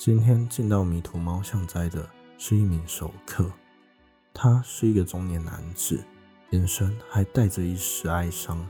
[0.00, 2.08] 今天进到迷途猫巷斋的
[2.38, 3.44] 是一名熟客，
[4.32, 6.02] 他是一个中年男子，
[6.52, 8.66] 眼神还带着一丝哀伤。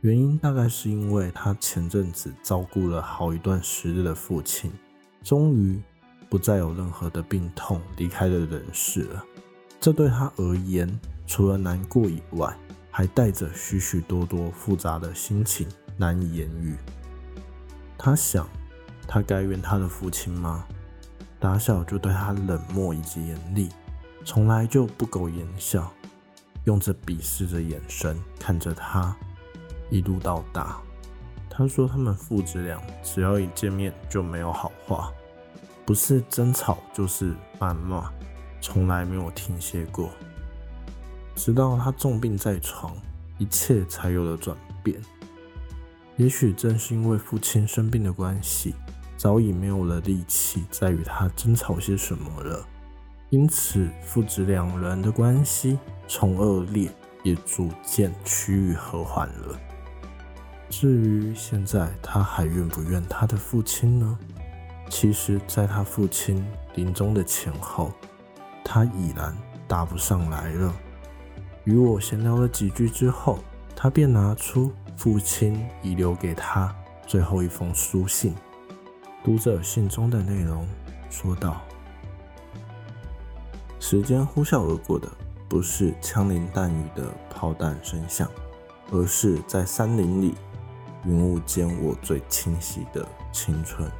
[0.00, 4.72] 原因大概是因为他前阵子照顾了好一段时日的父亲，
[5.22, 5.78] 终于
[6.30, 9.22] 不再有任何的病痛，离开了人世了。
[9.78, 10.88] 这对他而言，
[11.26, 12.56] 除了难过以外，
[12.90, 15.68] 还带着许许多多复杂的心情，
[15.98, 16.74] 难以言喻。
[17.98, 18.48] 他想。
[19.06, 20.66] 他该怨他的父亲吗？
[21.38, 23.68] 打小就对他冷漠以及严厉，
[24.24, 25.92] 从来就不苟言笑，
[26.64, 29.14] 用着鄙视的眼神看着他，
[29.90, 30.80] 一路到大。
[31.48, 35.12] 他说他们父子俩只要一见面就没有好话，
[35.84, 38.10] 不是争吵就是谩骂，
[38.60, 40.10] 从来没有停歇过。
[41.34, 42.96] 直到他重病在床，
[43.38, 45.00] 一切才有了转变。
[46.16, 48.74] 也许正是因为父亲生病的关系。
[49.16, 52.66] 早已没有了力气再与他争吵些什么了，
[53.30, 56.90] 因此父子两人的关系从恶劣
[57.22, 59.58] 也逐渐趋于和缓了。
[60.68, 64.18] 至于现在他还怨不怨他的父亲呢？
[64.88, 67.92] 其实，在他父亲临终的前后，
[68.64, 69.36] 他已然
[69.66, 70.74] 答不上来了。
[71.64, 73.40] 与我闲聊了几句之后，
[73.74, 76.72] 他便拿出父亲遗留给他
[77.06, 78.34] 最后一封书信。
[79.26, 80.64] 读者信中的内容
[81.10, 81.60] 说道
[83.80, 85.08] ：“时间呼啸而过的
[85.48, 88.30] 不是枪林弹雨的炮弹声响，
[88.92, 90.36] 而是在山林里
[91.04, 93.90] 云雾间我最清晰的青春。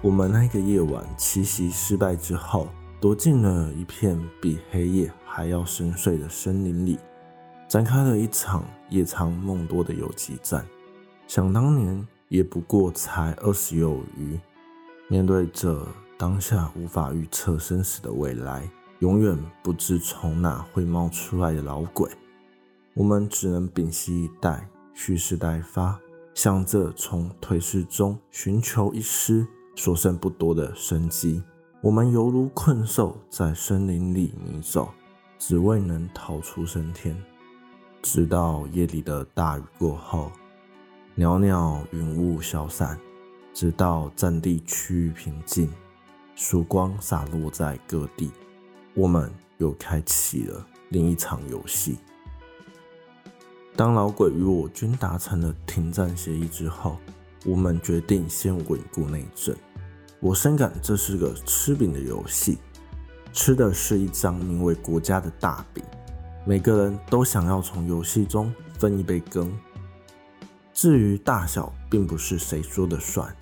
[0.00, 2.68] 我们那个夜晚奇袭失败之后，
[3.00, 7.00] 躲进了一片比黑夜还要深邃的森林里，
[7.66, 10.64] 展开了一场夜长梦多的游击战。
[11.26, 14.38] 想当年，也不过才二十有余。”
[15.10, 15.86] 面对着
[16.18, 22.10] 当下无法预测生死的未来，永远不知从哪会冒出来的老鬼，
[22.92, 25.98] 我们只能屏息以待，蓄势待发，
[26.34, 31.42] 向着从颓势中寻求一丝所剩不多的生机。
[31.80, 34.90] 我们犹如困兽在森林里迷走，
[35.38, 37.16] 只为能逃出升天。
[38.02, 40.30] 直到夜里的大雨过后，
[41.14, 42.98] 袅袅云雾消散。
[43.58, 45.68] 直到战地趋于平静，
[46.36, 48.30] 曙光洒落在各地，
[48.94, 51.98] 我们又开启了另一场游戏。
[53.74, 56.98] 当老鬼与我军达成了停战协议之后，
[57.44, 59.52] 我们决定先稳固内政。
[60.20, 62.58] 我深感这是个吃饼的游戏，
[63.32, 65.82] 吃的是一张名为国家的大饼，
[66.46, 69.52] 每个人都想要从游戏中分一杯羹。
[70.72, 73.36] 至于大小，并不是谁说的算。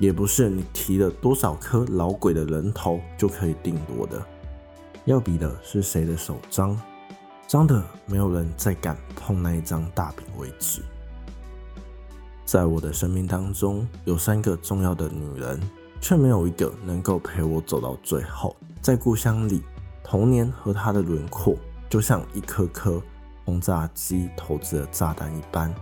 [0.00, 4.20] 也不是你提了多少颗老鬼的人头就可以定夺的，
[5.04, 6.74] 要比的是谁的手脏，
[7.46, 10.80] 脏的没有人再敢碰那一张大饼为止。
[12.46, 15.60] 在我的生命当中，有三个重要的女人，
[16.00, 18.56] 却没有一个能够陪我走到最后。
[18.80, 19.62] 在故乡里，
[20.02, 21.54] 童年和他的轮廓，
[21.90, 23.00] 就像一颗颗
[23.44, 25.72] 轰炸机投掷的炸弹一般，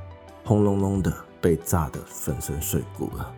[0.45, 3.33] 轰隆隆的被炸得粉身碎骨了。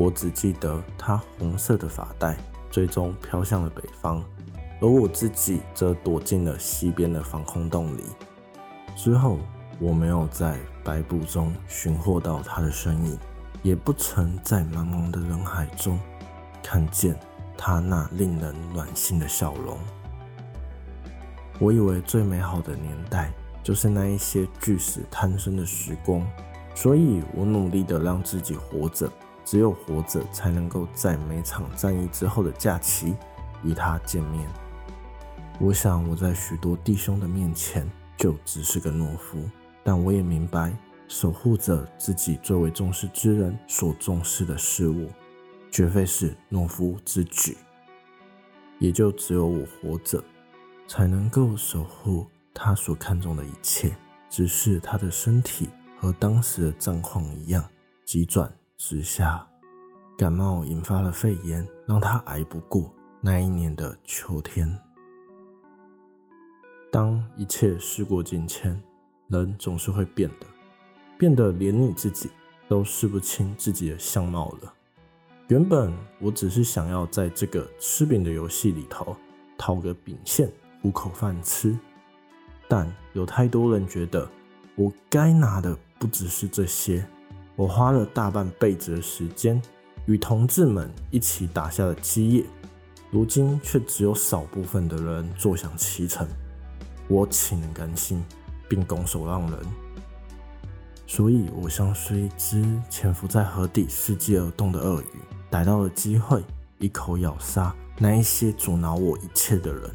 [0.00, 2.36] 我只记得他红色的发带
[2.70, 4.22] 最终飘向了北方，
[4.80, 8.04] 而我自己则躲进了西边的防空洞里。
[8.94, 9.40] 之后，
[9.80, 13.18] 我没有在白布中寻获到他的身影，
[13.64, 15.98] 也不曾在茫茫的人海中
[16.62, 17.18] 看见
[17.56, 19.76] 他那令人暖心的笑容。
[21.58, 23.32] 我以为最美好的年代
[23.64, 26.24] 就是那一些巨石贪生的时光，
[26.72, 29.10] 所以我努力的让自己活着。
[29.50, 33.16] 只有活着，才能够在每场战役之后的假期
[33.64, 34.46] 与他见面。
[35.58, 39.48] 我想，我在许多弟兄的面前就只是个懦夫，
[39.82, 40.76] 但我也明白，
[41.08, 45.08] 守护着自己最为重视之人所重视的事物，
[45.70, 47.56] 绝非是懦夫之举。
[48.78, 50.22] 也就只有我活着，
[50.86, 53.96] 才能够守护他所看重的一切。
[54.28, 57.64] 只是他的身体和当时的战况一样，
[58.04, 58.52] 急转。
[58.78, 59.44] 之下，
[60.16, 64.72] 感冒引发了肺炎，让他挨不过那一年的秋天。
[66.90, 68.80] 当一切事过境迁，
[69.26, 70.46] 人总是会变的，
[71.18, 72.30] 变得连你自己
[72.68, 74.72] 都视不清自己的相貌了。
[75.48, 79.16] 原本我只是想要在这个吃饼的游戏里头
[79.58, 80.48] 讨个饼线
[80.80, 81.76] 糊口饭吃，
[82.68, 84.30] 但有太多人觉得
[84.76, 87.04] 我该拿的不只是这些。
[87.58, 89.60] 我花了大半辈子的时间，
[90.06, 92.44] 与同志们一起打下的基业，
[93.10, 96.24] 如今却只有少部分的人坐享其成。
[97.08, 98.24] 我岂能甘心，
[98.68, 99.58] 并拱手让人？
[101.04, 105.18] 所以，我像是一只潜伏在河底伺机而动的鳄鱼，
[105.50, 106.40] 逮到了机会，
[106.78, 109.90] 一口咬杀那一些阻挠我一切的人。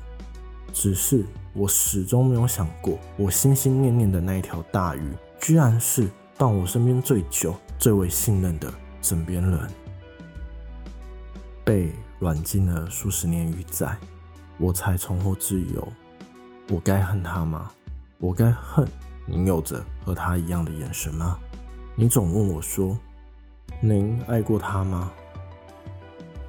[0.74, 1.24] 只是，
[1.54, 9.70] 我始终没有想过，我心心念念的那一条大鱼，居然是但我身边最久、最为信任的枕边人。
[11.64, 13.88] 被软禁了数十年鱼仔，
[14.58, 15.88] 我才重获自由。
[16.70, 17.72] 我该恨他吗？
[18.18, 18.88] 我该恨
[19.26, 21.38] 您有着和他一样的眼神吗？
[21.96, 22.98] 你总问我说
[23.82, 25.12] ：“您爱过他吗？”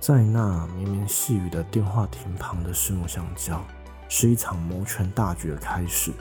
[0.00, 3.64] 在那绵绵细雨的电话亭旁的四目相交，
[4.08, 6.12] 是一场谋权大局的开始。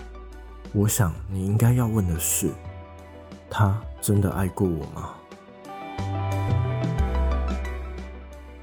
[0.74, 2.50] 我想你应该要问的是：
[3.56, 5.12] 他真的爱过我吗？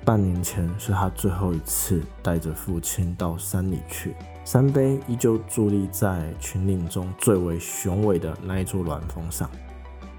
[0.04, 9.48] 半年前是他最后一次带着父亲到山里去，山碑依旧伫立在群岭中最为雄伟的那一座峦峰上，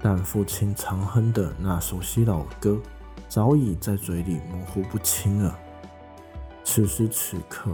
[0.00, 2.80] 但父亲常哼的那首悉老歌
[3.28, 5.54] 早已在嘴里模糊不清了。
[6.64, 7.70] 此时此刻，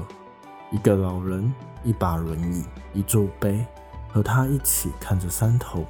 [0.72, 1.54] 一个老人，
[1.84, 3.64] 一把轮椅，一座碑，
[4.08, 5.84] 和他一起看着山头，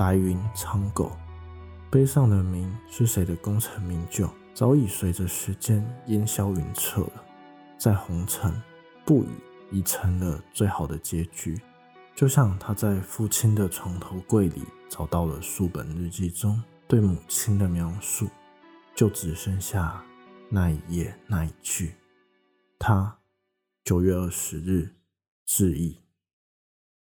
[0.00, 1.12] 白云苍狗，
[1.90, 4.26] 碑上的名是谁的功成名就？
[4.54, 7.22] 早已随着时间烟消云撤了，
[7.76, 8.50] 在红尘
[9.04, 9.28] 不已
[9.70, 11.60] 已成了最好的结局。
[12.16, 16.58] 就像他在父亲的床头柜里找到了数本日记中
[16.88, 18.26] 对母亲的描述，
[18.94, 20.02] 就只剩下
[20.48, 21.94] 那一页那一句
[22.80, 23.18] ：“他
[23.84, 24.94] 九月二十日
[25.44, 26.00] 致意。”